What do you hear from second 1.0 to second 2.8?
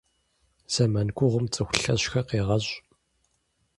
гугъум цӏыху лъэщхэр къегъэщӏ.